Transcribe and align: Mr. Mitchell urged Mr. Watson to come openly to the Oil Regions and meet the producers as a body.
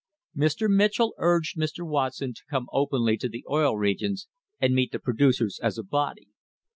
Mr. 0.35 0.67
Mitchell 0.67 1.13
urged 1.19 1.55
Mr. 1.59 1.87
Watson 1.87 2.33
to 2.33 2.41
come 2.49 2.65
openly 2.73 3.17
to 3.17 3.29
the 3.29 3.45
Oil 3.47 3.77
Regions 3.77 4.27
and 4.59 4.73
meet 4.73 4.91
the 4.91 4.97
producers 4.97 5.59
as 5.61 5.77
a 5.77 5.83
body. 5.83 6.29